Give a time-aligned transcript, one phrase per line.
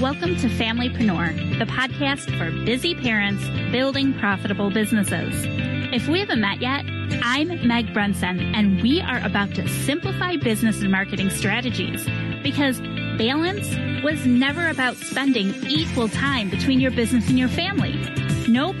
[0.00, 5.44] Welcome to Familypreneur, the podcast for busy parents building profitable businesses.
[5.92, 6.86] If we haven't met yet,
[7.22, 12.06] I'm Meg Brunson, and we are about to simplify business and marketing strategies
[12.42, 12.80] because
[13.18, 13.68] balance
[14.02, 17.92] was never about spending equal time between your business and your family.
[18.48, 18.76] Nope.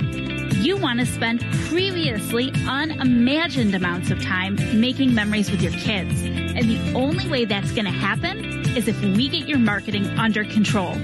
[0.62, 6.22] You want to spend previously unimagined amounts of time making memories with your kids.
[6.22, 10.44] And the only way that's going to happen is if we get your marketing under
[10.44, 10.94] control.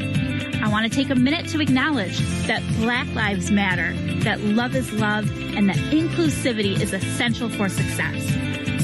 [0.63, 4.93] I want to take a minute to acknowledge that Black Lives Matter, that love is
[4.93, 8.25] love, and that inclusivity is essential for success.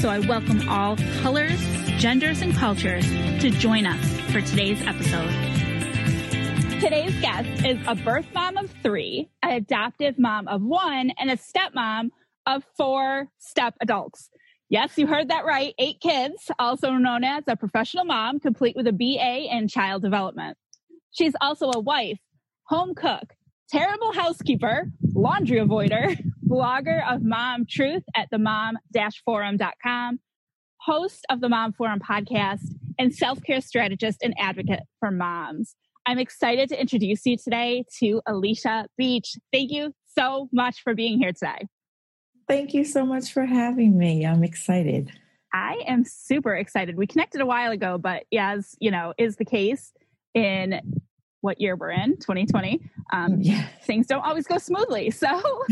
[0.01, 1.59] So I welcome all colors,
[1.97, 3.05] genders, and cultures
[3.41, 5.31] to join us for today's episode.
[6.81, 11.37] Today's guest is a birth mom of three, an adoptive mom of one, and a
[11.37, 12.09] stepmom
[12.45, 14.29] of four step adults.
[14.73, 15.75] Yes, you heard that right.
[15.77, 20.57] Eight kids, also known as a professional mom, complete with a BA in child development.
[21.11, 22.17] She's also a wife,
[22.63, 23.35] home cook,
[23.69, 30.19] terrible housekeeper, laundry avoider, blogger of Mom Truth at the mom-forum.com,
[30.77, 35.75] host of the Mom Forum podcast, and self-care strategist and advocate for moms.
[36.07, 39.35] I'm excited to introduce you today to Alicia Beach.
[39.51, 41.67] Thank you so much for being here today.
[42.47, 44.25] Thank you so much for having me.
[44.25, 45.11] I'm excited.
[45.53, 46.97] I am super excited.
[46.97, 49.93] We connected a while ago, but as you know, is the case
[50.33, 50.81] in
[51.41, 52.81] what year we're in, 2020.
[53.11, 53.67] Um, yeah.
[53.83, 55.11] Things don't always go smoothly.
[55.11, 55.63] So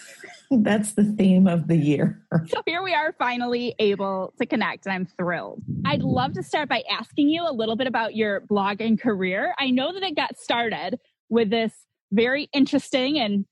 [0.50, 2.20] that's the theme of the year.
[2.48, 5.62] so here we are finally able to connect, and I'm thrilled.
[5.84, 9.54] I'd love to start by asking you a little bit about your blog and career.
[9.58, 10.98] I know that it got started
[11.28, 11.72] with this
[12.10, 13.44] very interesting and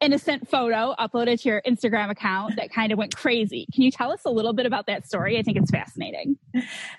[0.00, 3.66] innocent photo uploaded to your Instagram account that kind of went crazy.
[3.72, 5.38] Can you tell us a little bit about that story?
[5.38, 6.38] I think it's fascinating.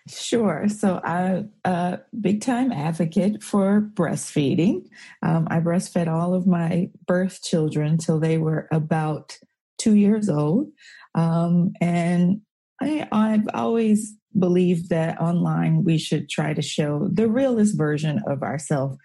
[0.07, 0.67] Sure.
[0.69, 4.87] So I'm a big time advocate for breastfeeding.
[5.21, 9.37] Um, I breastfed all of my birth children till they were about
[9.77, 10.67] two years old.
[11.15, 12.41] Um, and
[12.81, 18.43] I, I've always believed that online we should try to show the realest version of
[18.43, 18.97] ourselves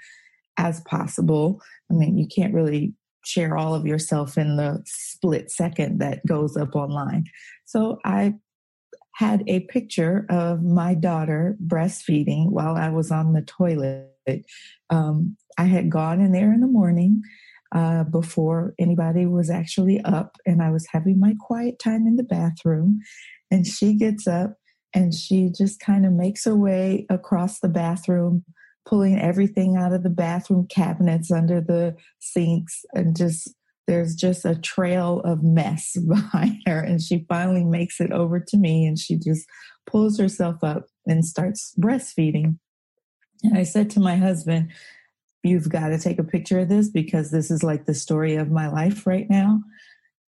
[0.56, 1.60] as possible.
[1.90, 2.94] I mean, you can't really
[3.26, 7.24] share all of yourself in the split second that goes up online.
[7.64, 8.34] So I
[9.14, 14.10] had a picture of my daughter breastfeeding while I was on the toilet.
[14.90, 17.22] Um, I had gone in there in the morning
[17.74, 22.22] uh, before anybody was actually up, and I was having my quiet time in the
[22.22, 23.00] bathroom.
[23.50, 24.56] And she gets up
[24.94, 28.44] and she just kind of makes her way across the bathroom
[28.86, 33.52] pulling everything out of the bathroom cabinets under the sinks and just
[33.86, 38.56] there's just a trail of mess behind her and she finally makes it over to
[38.56, 39.46] me and she just
[39.86, 42.58] pulls herself up and starts breastfeeding.
[43.42, 44.72] And i said to my husband
[45.42, 48.50] you've got to take a picture of this because this is like the story of
[48.50, 49.60] my life right now.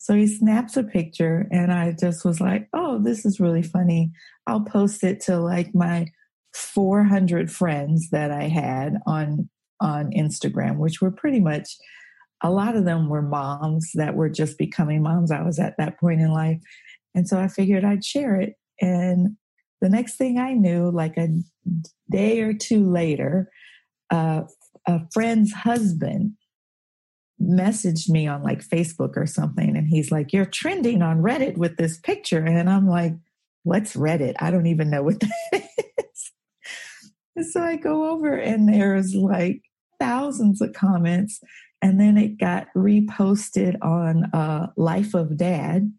[0.00, 4.10] So he snaps a picture and i just was like oh this is really funny.
[4.46, 6.08] I'll post it to like my
[6.54, 9.48] 400 friends that I had on
[9.80, 11.76] on Instagram, which were pretty much
[12.42, 15.30] a lot of them were moms that were just becoming moms.
[15.30, 16.60] I was at that point in life.
[17.14, 18.54] And so I figured I'd share it.
[18.80, 19.36] And
[19.80, 21.28] the next thing I knew, like a
[22.10, 23.50] day or two later,
[24.10, 24.42] uh,
[24.86, 26.32] a friend's husband
[27.40, 29.76] messaged me on like Facebook or something.
[29.76, 32.44] And he's like, You're trending on Reddit with this picture.
[32.44, 33.14] And I'm like,
[33.64, 34.34] What's Reddit?
[34.38, 35.68] I don't even know what that
[37.44, 39.62] so I go over and there's like
[39.98, 41.40] thousands of comments.
[41.80, 45.92] And then it got reposted on uh, Life of Dad,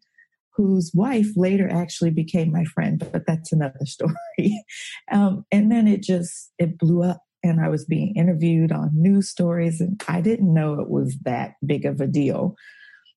[0.56, 4.64] whose wife later actually became my friend, but that's another story.
[5.12, 9.30] um, and then it just, it blew up and I was being interviewed on news
[9.30, 12.56] stories and I didn't know it was that big of a deal.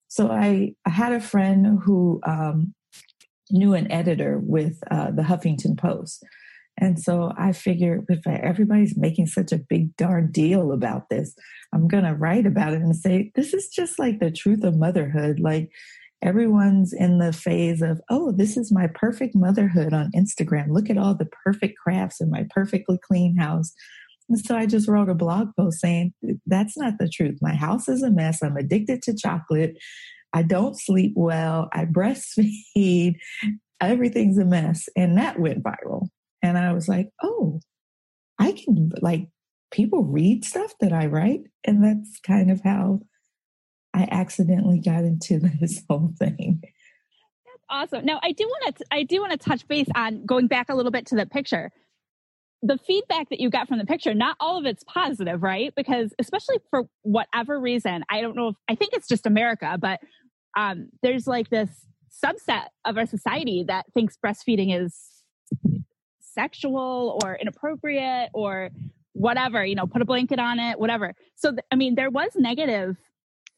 [0.06, 2.74] So I, I had a friend who um,
[3.50, 6.24] knew an editor with uh, the Huffington Post.
[6.78, 11.34] And so I figured if everybody's making such a big darn deal about this,
[11.72, 14.76] I'm going to write about it and say, this is just like the truth of
[14.76, 15.38] motherhood.
[15.38, 15.70] Like
[16.22, 20.68] everyone's in the phase of, oh, this is my perfect motherhood on Instagram.
[20.70, 23.72] Look at all the perfect crafts in my perfectly clean house.
[24.28, 26.14] And so I just wrote a blog post saying,
[26.46, 27.38] that's not the truth.
[27.42, 28.42] My house is a mess.
[28.42, 29.76] I'm addicted to chocolate.
[30.32, 31.68] I don't sleep well.
[31.72, 33.16] I breastfeed.
[33.80, 34.88] Everything's a mess.
[34.96, 36.08] And that went viral.
[36.42, 37.60] And I was like, oh,
[38.38, 39.28] I can, like,
[39.70, 41.42] people read stuff that I write.
[41.64, 43.00] And that's kind of how
[43.94, 46.60] I accidentally got into this whole thing.
[46.62, 48.04] That's awesome.
[48.04, 50.74] Now I do want to I do want to touch base on going back a
[50.74, 51.70] little bit to the picture.
[52.64, 55.72] The feedback that you got from the picture, not all of it's positive, right?
[55.74, 59.98] Because especially for whatever reason, I don't know if I think it's just America, but
[60.56, 61.70] um, there's like this
[62.24, 64.96] subset of our society that thinks breastfeeding is
[66.34, 68.70] sexual or inappropriate or
[69.12, 71.14] whatever, you know, put a blanket on it, whatever.
[71.36, 72.96] So, th- I mean, there was negative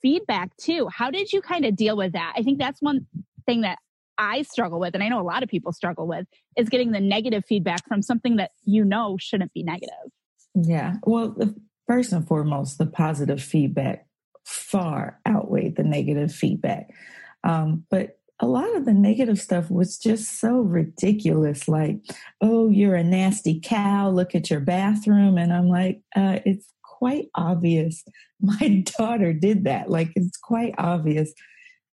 [0.03, 0.89] feedback too.
[0.89, 2.35] How did you kind of deal with that?
[2.37, 3.07] I think that's one
[3.47, 3.79] thing that
[4.19, 6.27] I struggle with, and I know a lot of people struggle with,
[6.57, 10.13] is getting the negative feedback from something that you know shouldn't be negative.
[10.55, 10.95] Yeah.
[11.05, 11.37] Well,
[11.87, 14.07] first and foremost, the positive feedback
[14.45, 16.91] far outweighed the negative feedback.
[17.43, 21.69] Um, but a lot of the negative stuff was just so ridiculous.
[21.69, 21.99] Like,
[22.41, 24.11] oh, you're a nasty cow.
[24.11, 25.39] Look at your bathroom.
[25.39, 28.05] And I'm like, uh, it's quite obvious.
[28.41, 29.89] My daughter did that.
[29.89, 31.33] Like, it's quite obvious.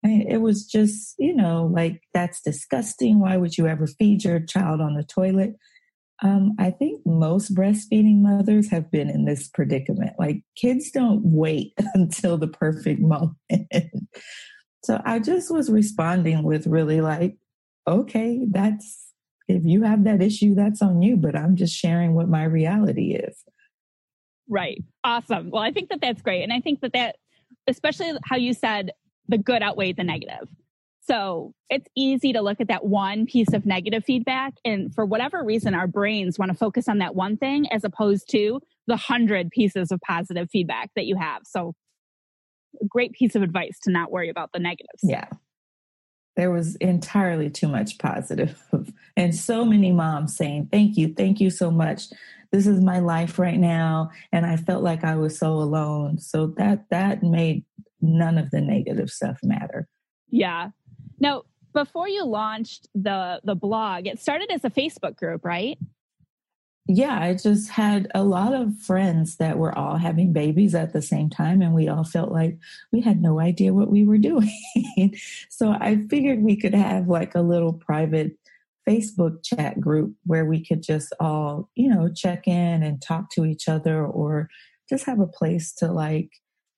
[0.03, 3.19] it was just, you know, like, that's disgusting.
[3.19, 5.55] Why would you ever feed your child on the toilet?
[6.23, 10.13] Um, I think most breastfeeding mothers have been in this predicament.
[10.19, 13.35] Like, kids don't wait until the perfect moment.
[14.83, 17.37] So I just was responding with really like,
[17.87, 19.07] okay, that's,
[19.47, 23.13] if you have that issue, that's on you, but I'm just sharing what my reality
[23.13, 23.43] is.
[24.49, 24.83] Right.
[25.03, 25.49] Awesome.
[25.51, 26.43] Well, I think that that's great.
[26.43, 27.17] And I think that that,
[27.67, 28.91] especially how you said
[29.27, 30.47] the good outweighed the negative.
[31.03, 34.53] So it's easy to look at that one piece of negative feedback.
[34.63, 38.29] And for whatever reason, our brains want to focus on that one thing as opposed
[38.31, 41.41] to the hundred pieces of positive feedback that you have.
[41.45, 41.73] So
[42.79, 45.01] a great piece of advice to not worry about the negatives.
[45.03, 45.27] Yeah.
[46.35, 48.57] There was entirely too much positive
[49.17, 52.05] and so many moms saying, Thank you, thank you so much.
[52.51, 54.11] This is my life right now.
[54.31, 56.19] And I felt like I was so alone.
[56.19, 57.65] So that that made
[58.01, 59.87] none of the negative stuff matter.
[60.29, 60.69] Yeah.
[61.19, 61.43] Now,
[61.73, 65.77] before you launched the the blog, it started as a Facebook group, right?
[66.87, 71.01] Yeah, I just had a lot of friends that were all having babies at the
[71.01, 72.57] same time, and we all felt like
[72.91, 74.51] we had no idea what we were doing.
[75.49, 78.33] so I figured we could have like a little private
[78.89, 83.45] Facebook chat group where we could just all, you know, check in and talk to
[83.45, 84.49] each other or
[84.89, 86.29] just have a place to like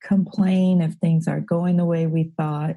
[0.03, 2.75] complain if things aren't going the way we thought.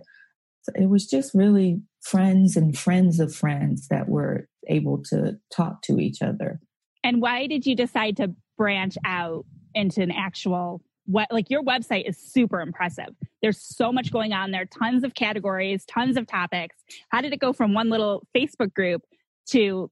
[0.62, 5.82] So it was just really friends and friends of friends that were able to talk
[5.82, 6.60] to each other.
[7.06, 12.08] And why did you decide to branch out into an actual what like your website
[12.08, 13.14] is super impressive.
[13.40, 16.74] There's so much going on there, tons of categories, tons of topics.
[17.10, 19.02] How did it go from one little Facebook group
[19.50, 19.88] to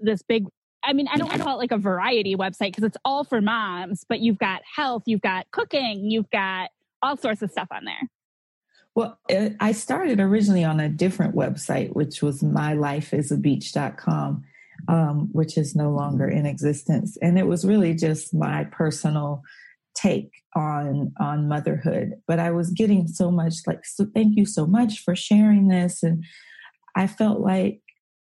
[0.00, 0.46] this big
[0.82, 3.22] I mean, I don't want to call it like a variety website because it's all
[3.22, 6.70] for moms, but you've got health, you've got cooking, you've got
[7.02, 8.08] all sorts of stuff on there.
[8.94, 14.44] Well, uh, I started originally on a different website, which was mylifeisabeach.com
[14.88, 17.16] um, which is no longer in existence.
[17.22, 19.42] And it was really just my personal
[19.94, 22.14] take on on motherhood.
[22.26, 26.02] But I was getting so much like, so thank you so much for sharing this,
[26.02, 26.24] and
[26.96, 27.80] I felt like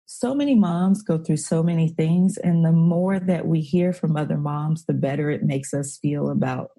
[0.06, 4.16] so many moms go through so many things, and the more that we hear from
[4.16, 6.70] other moms, the better it makes us feel about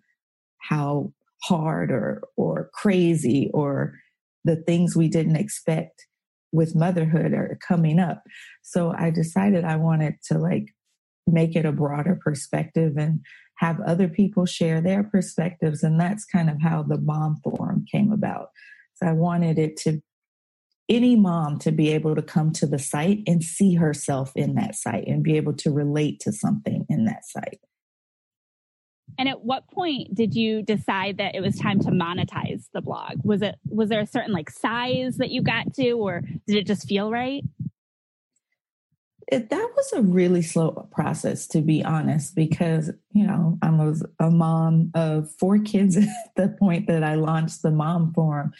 [0.60, 1.12] how
[1.44, 3.96] hard or or crazy or
[4.46, 6.06] the things we didn't expect
[6.54, 8.24] with motherhood are coming up.
[8.62, 10.68] So I decided I wanted to like
[11.28, 13.20] make it a broader perspective and
[13.58, 15.84] have other people share their perspectives.
[15.84, 18.50] And that's kind of how the mom forum came about.
[18.96, 20.02] So I wanted it to
[20.90, 24.76] any mom to be able to come to the site and see herself in that
[24.76, 27.60] site and be able to relate to something in that site.
[29.18, 33.24] And at what point did you decide that it was time to monetize the blog?
[33.24, 36.68] Was it was there a certain like size that you got to or did it
[36.68, 37.44] just feel right?
[39.28, 44.06] It, that was a really slow process to be honest because you know i was
[44.20, 48.52] a mom of four kids at the point that i launched the mom forum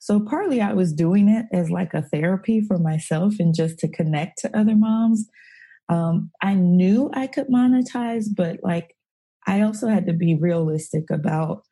[0.00, 3.88] so partly i was doing it as like a therapy for myself and just to
[3.88, 5.28] connect to other moms
[5.88, 8.96] um, i knew i could monetize but like
[9.48, 11.62] I also had to be realistic about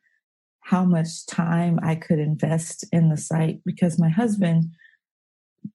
[0.61, 4.65] how much time I could invest in the site because my husband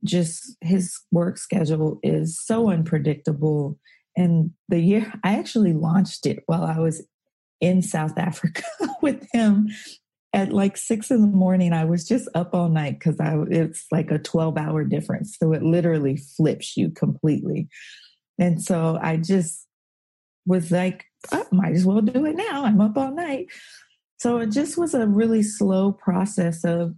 [0.05, 3.79] just his work schedule is so unpredictable
[4.17, 7.07] And the year I actually launched it while I was
[7.61, 8.65] in South Africa
[9.01, 9.69] with him
[10.35, 11.73] at like six in the morning.
[11.73, 15.37] I was just up all night because I it's like a 12 hour difference.
[15.39, 17.69] So it literally flips you completely.
[18.39, 19.67] And so I just
[20.47, 22.65] was like, I might as well do it now.
[22.65, 23.47] I'm up all night.
[24.19, 26.95] So it just was a really slow process of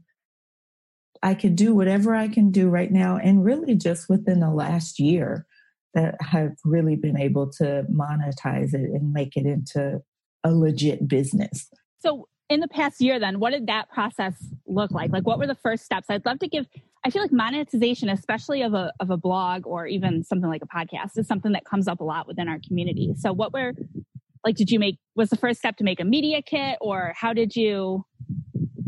[1.23, 3.17] I could do whatever I can do right now.
[3.17, 5.47] And really just within the last year
[5.95, 10.03] that I've really been able to monetize it and make it into
[10.43, 11.71] a legit business.
[12.01, 14.35] So in the past year then what did that process
[14.67, 16.67] look like like what were the first steps i'd love to give
[17.05, 20.67] i feel like monetization especially of a, of a blog or even something like a
[20.67, 23.73] podcast is something that comes up a lot within our community so what were
[24.45, 27.33] like did you make was the first step to make a media kit or how
[27.33, 28.05] did you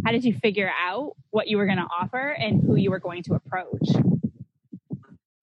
[0.04, 3.00] how did you figure out what you were going to offer and who you were
[3.00, 3.88] going to approach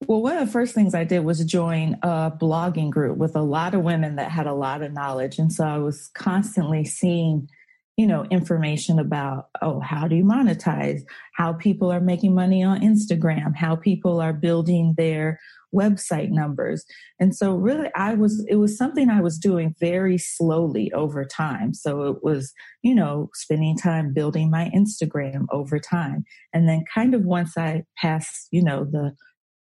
[0.07, 3.41] well, one of the first things I did was join a blogging group with a
[3.41, 5.39] lot of women that had a lot of knowledge.
[5.39, 7.49] And so I was constantly seeing
[7.97, 11.01] you know information about oh how do you monetize?
[11.35, 13.55] How people are making money on instagram?
[13.55, 15.39] How people are building their
[15.73, 16.85] website numbers?
[17.19, 21.73] And so really i was it was something i was doing very slowly over time.
[21.73, 26.23] So it was you know spending time building my instagram over time.
[26.51, 29.15] And then kind of once i passed you know the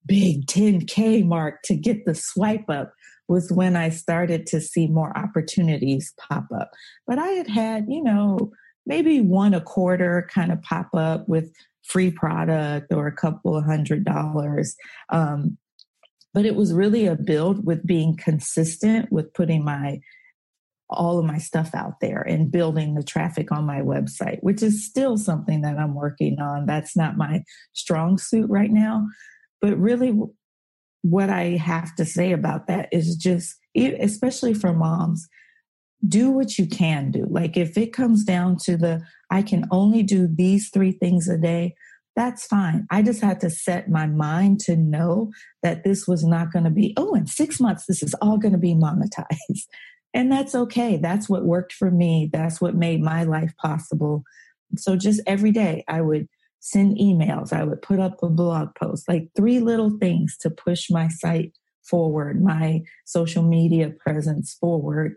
[0.05, 2.93] big 10k mark to get the swipe up
[3.27, 6.72] was when I started to see more opportunities pop up.
[7.05, 8.51] But I had had, you know,
[8.86, 11.51] maybe one a quarter kind of pop up with
[11.84, 14.75] free product or a couple of hundred dollars.
[15.10, 15.57] Um,
[16.34, 20.00] but it was really a build with being consistent with putting my
[20.89, 24.86] all of my stuff out there and building the traffic on my website, which is
[24.86, 26.65] still something that I'm working on.
[26.65, 27.43] That's not my
[27.74, 29.07] strong suit right now.
[29.60, 30.17] But really,
[31.01, 35.27] what I have to say about that is just, especially for moms,
[36.08, 37.25] do what you can do.
[37.30, 39.01] Like if it comes down to the,
[39.32, 41.75] I can only do these three things a day,
[42.16, 42.88] that's fine.
[42.89, 46.72] I just had to set my mind to know that this was not going to
[46.72, 49.27] be, oh, in six months, this is all going to be monetized.
[50.13, 50.98] And that's okay.
[50.98, 52.30] That's what worked for me.
[52.32, 54.24] That's what made my life possible.
[54.75, 56.27] So just every day I would
[56.59, 60.89] send emails, I would put up a blog post, like three little things to push
[60.89, 65.15] my site forward, my social media presence forward,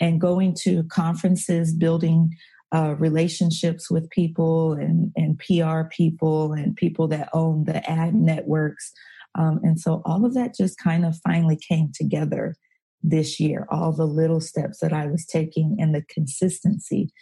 [0.00, 2.34] and going to conferences, building
[2.74, 8.92] uh, relationships with people and, and PR people and people that own the ad networks.
[9.34, 12.54] Um, and so all of that just kind of finally came together
[13.02, 13.66] this year.
[13.70, 17.12] All the little steps that I was taking and the consistency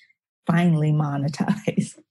[0.46, 1.98] finally monetized.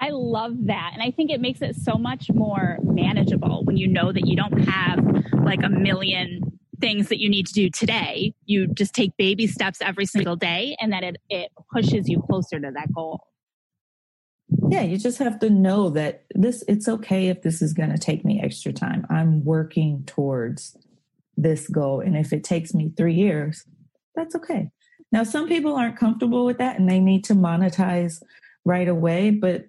[0.00, 0.90] I love that.
[0.92, 4.36] And I think it makes it so much more manageable when you know that you
[4.36, 4.98] don't have
[5.44, 8.34] like a million things that you need to do today.
[8.44, 12.60] You just take baby steps every single day and that it, it pushes you closer
[12.60, 13.20] to that goal.
[14.68, 17.98] Yeah, you just have to know that this it's okay if this is going to
[17.98, 19.06] take me extra time.
[19.10, 20.76] I'm working towards
[21.36, 23.64] this goal and if it takes me 3 years,
[24.14, 24.70] that's okay.
[25.10, 28.22] Now some people aren't comfortable with that and they need to monetize
[28.64, 29.66] right away, but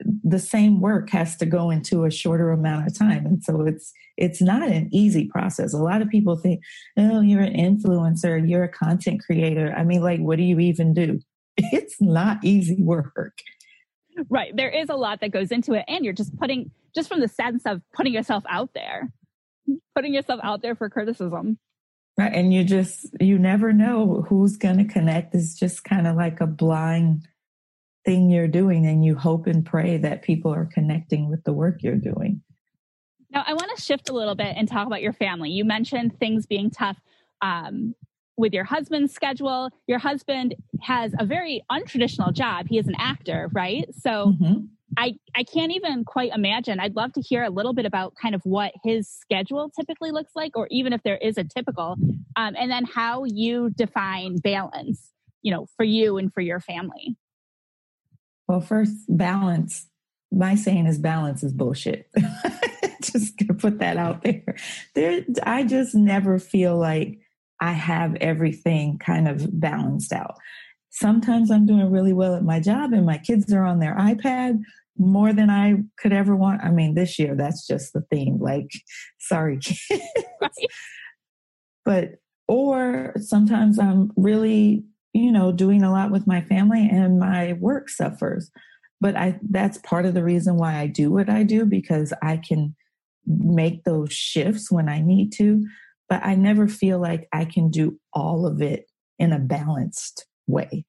[0.00, 3.26] the same work has to go into a shorter amount of time.
[3.26, 5.72] And so it's it's not an easy process.
[5.72, 6.60] A lot of people think
[6.96, 9.74] oh you're an influencer you're a content creator.
[9.76, 11.20] I mean like what do you even do?
[11.58, 13.38] It's not easy work.
[14.28, 14.54] Right.
[14.54, 17.28] There is a lot that goes into it and you're just putting just from the
[17.28, 19.10] sense of putting yourself out there
[19.94, 21.58] putting yourself out there for criticism.
[22.18, 22.32] Right.
[22.32, 25.34] And you just you never know who's going to connect.
[25.34, 27.28] It's just kind of like a blind
[28.06, 31.82] thing you're doing and you hope and pray that people are connecting with the work
[31.82, 32.40] you're doing.
[33.30, 35.50] Now, I want to shift a little bit and talk about your family.
[35.50, 36.96] You mentioned things being tough
[37.42, 37.94] um,
[38.36, 39.70] with your husband's schedule.
[39.88, 42.66] Your husband has a very untraditional job.
[42.68, 43.92] He is an actor, right?
[43.98, 44.66] So mm-hmm.
[44.96, 46.78] I, I can't even quite imagine.
[46.78, 50.32] I'd love to hear a little bit about kind of what his schedule typically looks
[50.36, 51.96] like, or even if there is a typical,
[52.36, 55.10] um, and then how you define balance,
[55.42, 57.16] you know, for you and for your family.
[58.48, 59.86] Well, first, balance.
[60.32, 62.08] My saying is balance is bullshit.
[63.00, 64.56] just gonna put that out there.
[64.94, 67.18] There, I just never feel like
[67.60, 70.36] I have everything kind of balanced out.
[70.90, 74.60] Sometimes I'm doing really well at my job, and my kids are on their iPad
[74.98, 76.64] more than I could ever want.
[76.64, 78.38] I mean, this year that's just the theme.
[78.40, 78.70] Like,
[79.18, 79.82] sorry, kids.
[80.40, 80.50] Right.
[81.84, 82.14] But
[82.48, 84.84] or sometimes I'm really
[85.16, 88.50] you know, doing a lot with my family and my work suffers.
[89.00, 92.36] But I that's part of the reason why I do what I do because I
[92.38, 92.74] can
[93.26, 95.66] make those shifts when I need to.
[96.08, 98.86] but I never feel like I can do all of it
[99.18, 100.84] in a balanced way.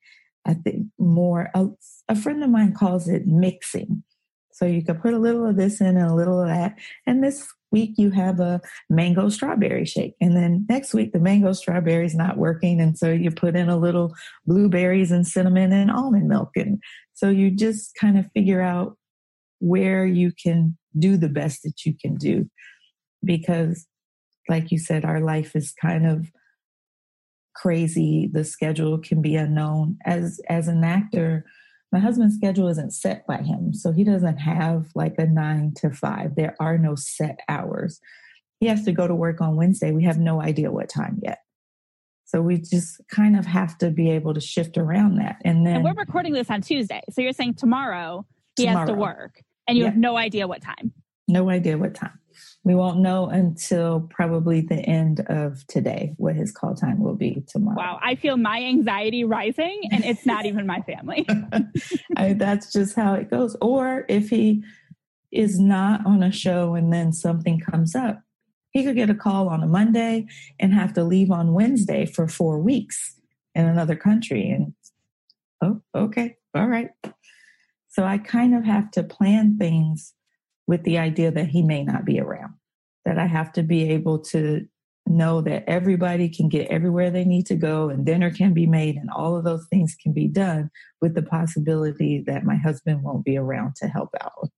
[0.46, 1.68] I think more, a,
[2.08, 4.04] a friend of mine calls it mixing.
[4.52, 6.76] So you can put a little of this in and a little of that.
[7.06, 10.16] And this week you have a mango strawberry shake.
[10.22, 12.80] And then next week the mango strawberry is not working.
[12.80, 14.14] And so you put in a little
[14.46, 16.52] blueberries and cinnamon and almond milk.
[16.56, 16.82] And
[17.14, 18.98] so you just kind of figure out
[19.60, 22.50] where you can do the best that you can do.
[23.24, 23.86] Because
[24.50, 26.28] like you said, our life is kind of
[27.56, 28.30] crazy.
[28.32, 29.98] The schedule can be unknown.
[30.06, 31.46] As as an actor,
[31.92, 33.74] my husband's schedule isn't set by him.
[33.74, 36.36] So he doesn't have like a nine to five.
[36.36, 38.00] There are no set hours.
[38.60, 39.92] He has to go to work on Wednesday.
[39.92, 41.40] We have no idea what time yet.
[42.26, 45.38] So we just kind of have to be able to shift around that.
[45.46, 47.02] And then and we're recording this on Tuesday.
[47.10, 48.26] So you're saying tomorrow
[48.58, 48.80] he tomorrow.
[48.80, 49.92] has to work and you yeah.
[49.92, 50.92] have no idea what time.
[51.28, 52.20] No idea what time.
[52.64, 57.44] We won't know until probably the end of today what his call time will be
[57.48, 57.78] tomorrow.
[57.78, 61.26] Wow, I feel my anxiety rising, and it's not even my family.
[62.18, 63.56] I, that's just how it goes.
[63.62, 64.64] Or if he
[65.32, 68.22] is not on a show and then something comes up,
[68.72, 70.28] he could get a call on a Monday
[70.60, 73.20] and have to leave on Wednesday for four weeks
[73.56, 74.50] in another country.
[74.50, 74.74] And
[75.62, 76.90] oh, okay, all right.
[77.90, 80.14] So I kind of have to plan things
[80.68, 82.54] with the idea that he may not be around,
[83.06, 84.68] that I have to be able to
[85.10, 88.98] know that everybody can get everywhere they need to go and dinner can be made
[88.98, 90.70] and all of those things can be done
[91.02, 94.50] with the possibility that my husband won't be around to help out.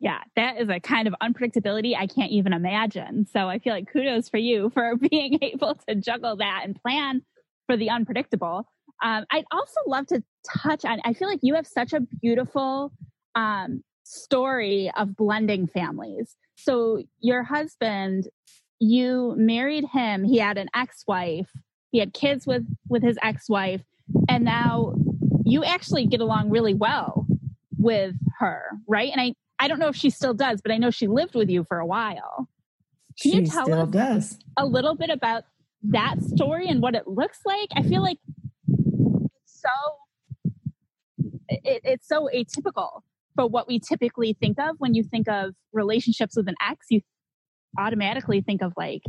[0.00, 3.26] Yeah, that is a kind of unpredictability I can't even imagine.
[3.26, 7.22] So I feel like kudos for you for being able to juggle that and plan
[7.66, 8.66] for the unpredictable.
[9.02, 10.22] Um, I'd also love to
[10.62, 12.92] touch on, I feel like you have such a beautiful
[13.34, 16.36] um, story of blending families.
[16.56, 18.28] So your husband,
[18.78, 21.50] you married him, he had an ex-wife,
[21.90, 23.82] he had kids with with his ex-wife,
[24.28, 24.94] and now
[25.44, 27.26] you actually get along really well
[27.78, 29.10] with her, right?
[29.12, 31.48] And I I don't know if she still does, but I know she lived with
[31.48, 32.48] you for a while.
[33.20, 34.38] Can she you tell us does.
[34.56, 35.44] a little bit about
[35.84, 37.68] that story and what it looks like?
[37.76, 38.18] I feel like
[38.68, 39.68] it's so
[41.48, 43.02] it, it's so atypical
[43.34, 47.00] for what we typically think of when you think of relationships with an ex, you
[47.78, 49.02] automatically think of like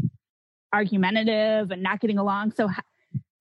[0.73, 2.51] argumentative and not getting along.
[2.51, 2.69] So,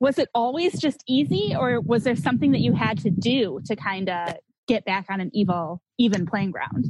[0.01, 3.77] was it always just easy, or was there something that you had to do to
[3.77, 4.35] kind of
[4.66, 6.87] get back on an evil, even playing ground?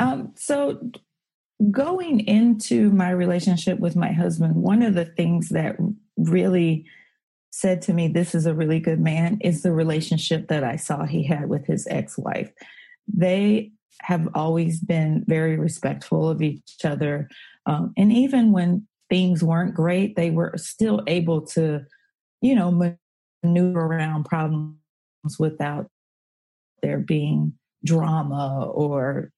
[0.00, 0.90] Um, so,
[1.70, 5.76] going into my relationship with my husband, one of the things that
[6.16, 6.86] really
[7.50, 11.04] said to me, This is a really good man, is the relationship that I saw
[11.04, 12.50] he had with his ex wife
[13.06, 17.28] they have always been very respectful of each other.
[17.66, 21.84] Um, and even when things weren't great, they were still able to,
[22.40, 22.96] you know,
[23.42, 24.76] maneuver around problems
[25.38, 25.86] without
[26.82, 29.30] there being drama or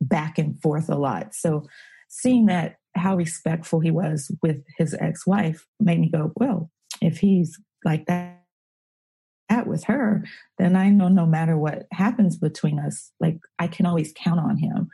[0.00, 1.34] back and forth a lot.
[1.34, 1.66] So
[2.08, 7.58] seeing that how respectful he was with his ex-wife made me go, well, if he's
[7.84, 8.43] like that
[9.48, 10.24] at with her,
[10.58, 14.56] then I know no matter what happens between us, like I can always count on
[14.56, 14.88] him.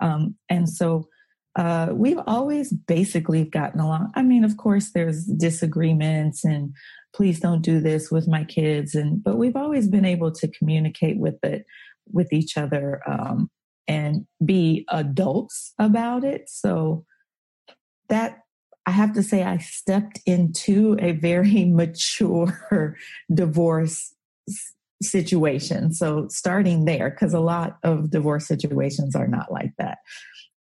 [0.00, 1.08] Um, and so
[1.56, 4.12] uh, we've always basically gotten along.
[4.14, 6.74] I mean, of course, there's disagreements and
[7.14, 11.18] please don't do this with my kids, and but we've always been able to communicate
[11.18, 11.64] with it
[12.12, 13.50] with each other um,
[13.88, 16.42] and be adults about it.
[16.48, 17.06] So
[18.08, 18.40] that
[18.86, 22.96] I have to say, I stepped into a very mature
[23.32, 24.14] divorce
[25.02, 25.92] situation.
[25.92, 29.98] So, starting there, because a lot of divorce situations are not like that.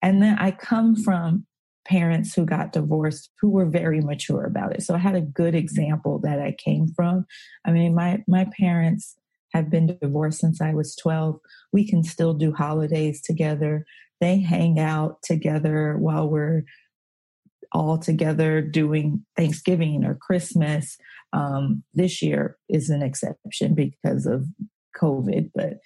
[0.02, 1.46] And then I come from
[1.84, 4.84] parents who got divorced who were very mature about it.
[4.84, 7.26] So, I had a good example that I came from.
[7.66, 9.16] I mean, my, my parents
[9.54, 11.40] have been divorced since I was 12.
[11.74, 13.86] We can still do holidays together.
[14.22, 16.64] They hang out together while we're
[17.72, 20.98] all together doing Thanksgiving or Christmas.
[21.34, 24.46] Um, this year is an exception because of
[25.02, 25.80] COVID, but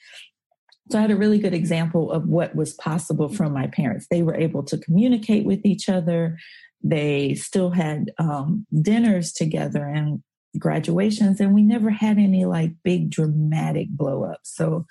[0.91, 4.05] so I had a really good example of what was possible from my parents.
[4.09, 6.37] They were able to communicate with each other.
[6.83, 10.21] They still had um, dinners together and
[10.59, 14.55] graduations, and we never had any like big dramatic blow ups.
[14.55, 14.85] So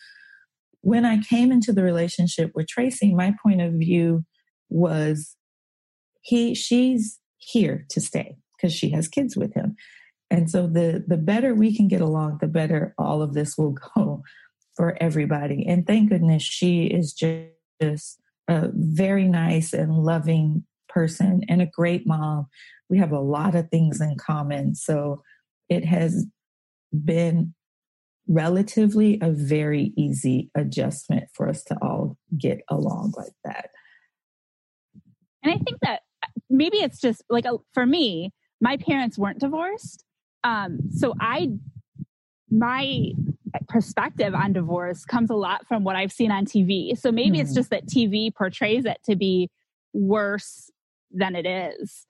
[0.80, 4.24] when I came into the relationship with Tracy, my point of view
[4.68, 5.36] was
[6.24, 9.76] he she's here to stay because she has kids with him
[10.30, 13.76] and so the the better we can get along the better all of this will
[13.94, 14.22] go
[14.76, 21.60] for everybody and thank goodness she is just a very nice and loving person and
[21.60, 22.46] a great mom.
[22.88, 24.74] We have a lot of things in common.
[24.74, 25.22] So
[25.68, 26.26] it has
[26.92, 27.54] been
[28.28, 33.70] relatively a very easy adjustment for us to all get along like that.
[35.42, 36.02] And I think that
[36.54, 40.04] maybe it's just like a, for me, my parents weren't divorced.
[40.42, 41.50] Um, so I,
[42.50, 43.12] my
[43.68, 46.98] perspective on divorce comes a lot from what I've seen on TV.
[46.98, 47.46] So maybe mm-hmm.
[47.46, 49.50] it's just that TV portrays it to be
[49.92, 50.70] worse
[51.10, 52.06] than it is.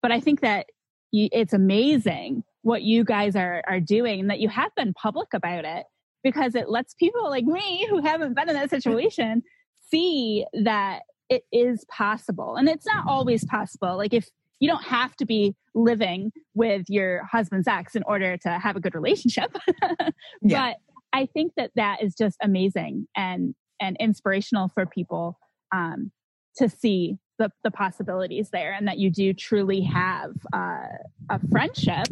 [0.00, 0.66] But I think that
[1.10, 5.28] you, it's amazing what you guys are are doing and that you have been public
[5.34, 5.84] about it
[6.22, 9.42] because it lets people like me who haven't been in that situation
[9.90, 11.02] see that
[11.32, 14.28] it is possible and it's not always possible like if
[14.60, 18.80] you don't have to be living with your husband's ex in order to have a
[18.80, 19.56] good relationship
[20.42, 20.70] yeah.
[20.70, 20.76] but
[21.12, 25.38] i think that that is just amazing and and inspirational for people
[25.72, 26.12] um,
[26.56, 30.86] to see the, the possibilities there and that you do truly have uh,
[31.28, 32.06] a friendship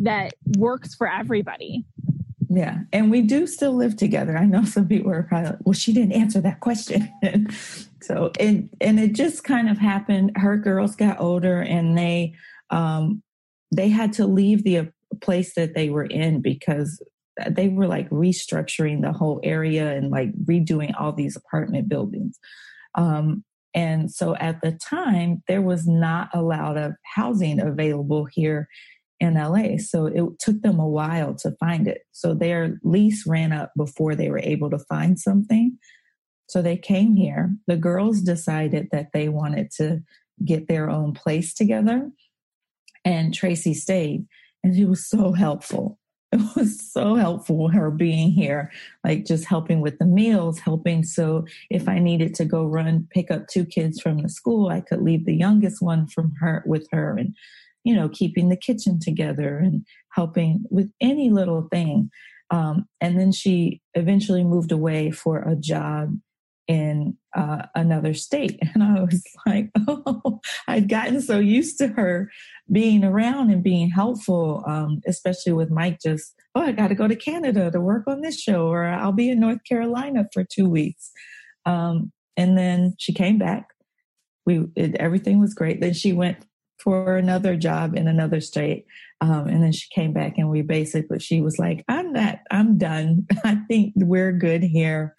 [0.00, 1.84] that works for everybody.
[2.48, 2.80] Yeah.
[2.92, 4.36] And we do still live together.
[4.36, 7.10] I know some people are probably like, well, she didn't answer that question.
[8.02, 10.32] so, and, and it just kind of happened.
[10.36, 12.34] Her girls got older and they,
[12.70, 13.22] um,
[13.74, 17.02] they had to leave the place that they were in because
[17.48, 22.38] they were like restructuring the whole area and like redoing all these apartment buildings.
[22.94, 28.68] Um, and so at the time, there was not a lot of housing available here
[29.18, 29.78] in LA.
[29.78, 32.02] So it took them a while to find it.
[32.10, 35.78] So their lease ran up before they were able to find something.
[36.48, 37.54] So they came here.
[37.66, 40.02] The girls decided that they wanted to
[40.44, 42.10] get their own place together.
[43.04, 44.26] And Tracy stayed.
[44.62, 45.98] And she was so helpful.
[46.34, 48.72] It was so helpful her being here,
[49.04, 51.04] like just helping with the meals, helping.
[51.04, 54.80] So if I needed to go run, pick up two kids from the school, I
[54.80, 57.34] could leave the youngest one from her with her and
[57.84, 62.10] you know, keeping the kitchen together and helping with any little thing.
[62.50, 66.16] Um, and then she eventually moved away for a job
[66.72, 68.58] in uh, another state.
[68.74, 72.30] And I was like, oh, I'd gotten so used to her
[72.70, 77.06] being around and being helpful, um, especially with Mike just, oh, I got to go
[77.06, 80.66] to Canada to work on this show, or I'll be in North Carolina for two
[80.66, 81.12] weeks.
[81.66, 83.68] Um, and then she came back.
[84.46, 85.82] We it, everything was great.
[85.82, 86.38] Then she went
[86.78, 88.86] for another job in another state.
[89.20, 92.78] Um, and then she came back and we basically, she was like, I'm not, I'm
[92.78, 93.26] done.
[93.44, 95.14] I think we're good here.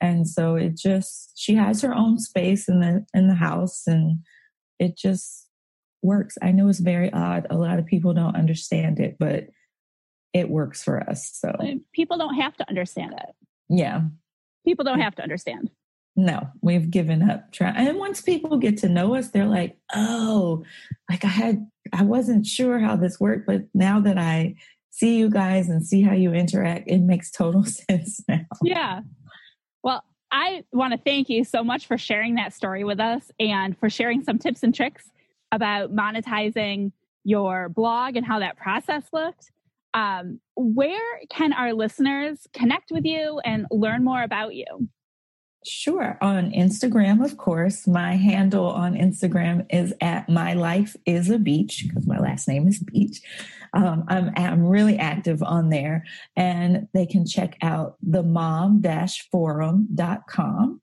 [0.00, 4.20] And so it just, she has her own space in the, in the house and
[4.78, 5.48] it just
[6.02, 6.36] works.
[6.42, 7.46] I know it's very odd.
[7.50, 9.46] A lot of people don't understand it, but
[10.32, 11.30] it works for us.
[11.32, 11.52] So
[11.92, 13.34] people don't have to understand it.
[13.68, 14.02] Yeah.
[14.64, 15.70] People don't have to understand
[16.16, 17.76] no, we've given up trying.
[17.76, 20.64] And once people get to know us, they're like, oh,
[21.10, 24.54] like I had, I wasn't sure how this worked, but now that I
[24.90, 28.46] see you guys and see how you interact, it makes total sense now.
[28.62, 29.00] Yeah.
[29.86, 33.78] Well, I want to thank you so much for sharing that story with us and
[33.78, 35.12] for sharing some tips and tricks
[35.52, 36.90] about monetizing
[37.22, 39.52] your blog and how that process looked.
[39.94, 44.88] Um, where can our listeners connect with you and learn more about you?
[45.64, 46.18] Sure.
[46.20, 47.86] On Instagram, of course.
[47.86, 52.66] My handle on Instagram is at my life is a beach because my last name
[52.66, 53.20] is Beach.
[53.76, 58.82] Um, I'm, I'm really active on there and they can check out the mom
[59.30, 60.80] forum.com.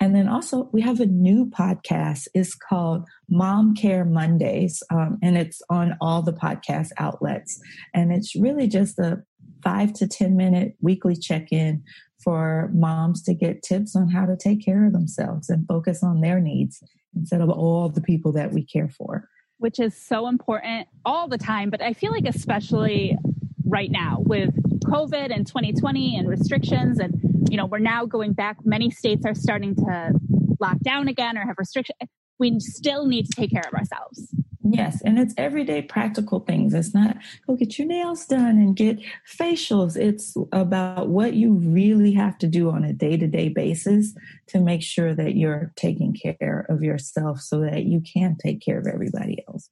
[0.00, 2.26] And then also we have a new podcast.
[2.32, 4.82] It's called Mom Care Mondays.
[4.90, 7.60] Um, and it's on all the podcast outlets.
[7.92, 9.22] And it's really just a
[9.62, 11.82] five to 10 minute weekly check in
[12.22, 16.22] for moms to get tips on how to take care of themselves and focus on
[16.22, 16.82] their needs
[17.14, 19.28] instead of all the people that we care for.
[19.64, 23.16] Which is so important all the time, but I feel like especially
[23.64, 28.58] right now with COVID and 2020 and restrictions and you know, we're now going back
[28.66, 30.12] many states are starting to
[30.60, 31.96] lock down again or have restrictions.
[32.38, 34.34] We still need to take care of ourselves.
[34.66, 36.72] Yes, and it's everyday practical things.
[36.72, 38.98] It's not go get your nails done and get
[39.38, 39.94] facials.
[39.94, 44.14] It's about what you really have to do on a day to day basis
[44.48, 48.78] to make sure that you're taking care of yourself so that you can take care
[48.78, 49.68] of everybody else.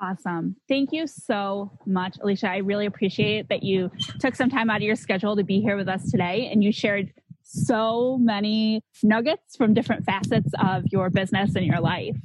[0.00, 0.56] Awesome.
[0.66, 2.48] Thank you so much, Alicia.
[2.48, 5.76] I really appreciate that you took some time out of your schedule to be here
[5.76, 11.54] with us today and you shared so many nuggets from different facets of your business
[11.54, 12.16] and your life.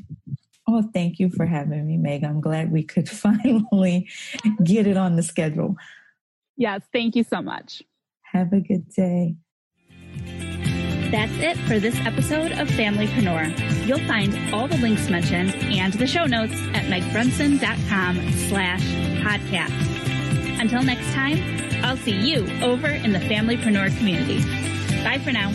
[0.68, 2.24] Oh, thank you for having me, Meg.
[2.24, 4.10] I'm glad we could finally
[4.64, 5.76] get it on the schedule.
[6.58, 7.84] Yes, thank you so much.
[8.24, 9.36] Have a good day.
[11.12, 13.88] That's it for this episode of Familypreneur.
[13.88, 18.82] You'll find all the links mentioned and the show notes at megbrunson.com slash
[19.24, 20.60] podcast.
[20.60, 21.38] Until next time,
[21.84, 24.40] I'll see you over in the Familypreneur community.
[25.04, 25.52] Bye for now.